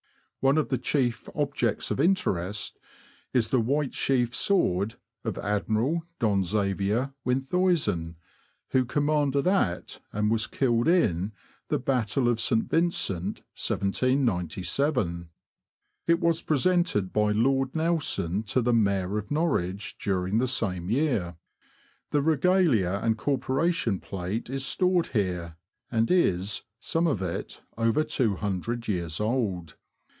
One 0.43 0.57
of 0.57 0.69
the 0.69 0.79
chief 0.79 1.29
objects 1.35 1.91
of 1.91 1.99
interest 1.99 2.79
is 3.31 3.49
the 3.49 3.59
white 3.59 3.93
sheathed 3.93 4.33
sword 4.33 4.95
of 5.23 5.37
Admiral 5.37 6.01
Don 6.17 6.41
Zavier 6.43 7.13
Winthuysen, 7.23 8.15
who 8.69 8.83
commanded 8.83 9.45
at, 9.45 9.99
and 10.11 10.31
was 10.31 10.47
killed 10.47 10.87
in, 10.87 11.31
the 11.67 11.77
Battle 11.77 12.27
of 12.27 12.41
St. 12.41 12.67
Vincent, 12.67 13.41
1797. 13.55 15.29
It 16.07 16.19
was 16.19 16.41
presented 16.41 17.13
by 17.13 17.31
Lord 17.33 17.75
Nelson 17.75 18.41
to 18.45 18.63
the 18.63 18.73
Mayor 18.73 19.19
of 19.19 19.29
Norwich 19.29 19.95
during 19.99 20.39
the 20.39 20.47
same 20.47 20.89
year. 20.89 21.35
The 22.09 22.23
Regalia 22.23 22.99
and 23.03 23.15
Corporation 23.15 23.99
Plate 23.99 24.49
is 24.49 24.65
stored 24.65 25.05
here, 25.09 25.57
and 25.91 26.09
is, 26.09 26.63
some 26.79 27.05
of 27.05 27.21
it, 27.21 27.61
over 27.77 28.03
200 28.03 28.87
years 28.87 29.19
old. 29.19 29.75